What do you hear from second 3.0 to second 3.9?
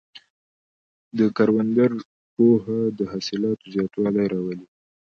حاصلاتو